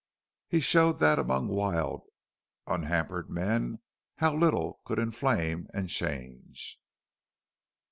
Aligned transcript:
He 0.47 0.61
showed 0.61 0.93
that 0.97 1.19
among 1.19 1.47
wild, 1.47 2.07
unhampered 2.65 3.29
men 3.29 3.81
how 4.15 4.35
little 4.35 4.81
could 4.83 4.97
inflame 4.97 5.67
and 5.75 5.89
change. 5.89 6.79